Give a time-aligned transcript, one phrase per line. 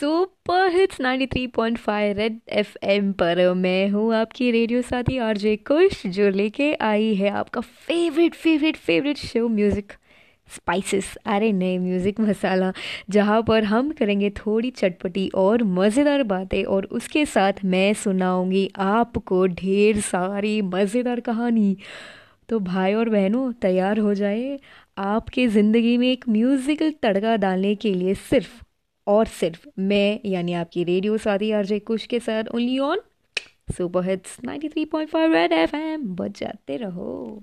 [0.00, 6.72] Super hits 93.5 red FM पर मैं हूँ आपकी रेडियो साथी आरजे कुश, जो लेके
[6.74, 9.92] आई है आपका favourite favourite favourite show music
[10.48, 12.72] spices अरे नए म्यूज़िक मसाला,
[13.10, 19.46] जहाँ पर हम करेंगे थोड़ी चटपटी और मज़ेदार बातें, और उसके साथ मैं सुनाऊँगी आपको
[19.46, 21.76] ढेर सारी मज़ेदार कहानी।
[22.48, 24.58] तो भाई और बहनों, तैयार हो जाए
[24.98, 28.62] आपके ज़िंदगी में एक म्यूज़िकल तड़का डालने के लिए सिर्फ़
[29.06, 33.00] और सिर्फ़ मैं, यानी आपकी रेडियो साथी आरजे कुश के साथ only on
[33.76, 37.42] super hits 93.5 red FM बजाते रहो।